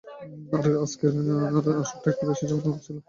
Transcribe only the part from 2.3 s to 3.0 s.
জাঁকজমকপূর্ণ ছিল, তাই না?